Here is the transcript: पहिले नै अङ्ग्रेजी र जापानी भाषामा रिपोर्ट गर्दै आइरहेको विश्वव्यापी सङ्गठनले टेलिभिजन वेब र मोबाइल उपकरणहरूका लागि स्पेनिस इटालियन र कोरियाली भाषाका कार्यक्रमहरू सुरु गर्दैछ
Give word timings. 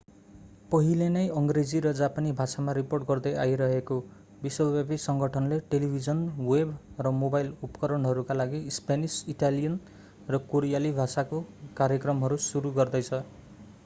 पहिले 0.69 1.07
नै 1.15 1.21
अङ्ग्रेजी 1.41 1.81
र 1.85 1.89
जापानी 1.99 2.31
भाषामा 2.39 2.73
रिपोर्ट 2.77 3.05
गर्दै 3.09 3.33
आइरहेको 3.43 3.97
विश्वव्यापी 4.45 4.97
सङ्गठनले 5.03 5.59
टेलिभिजन 5.75 6.25
वेब 6.47 6.73
र 7.01 7.13
मोबाइल 7.19 7.53
उपकरणहरूका 7.69 8.39
लागि 8.39 8.63
स्पेनिस 8.79 9.19
इटालियन 9.37 9.79
र 10.29 10.43
कोरियाली 10.49 10.95
भाषाका 10.97 11.45
कार्यक्रमहरू 11.77 12.43
सुरु 12.51 12.77
गर्दैछ 12.77 13.25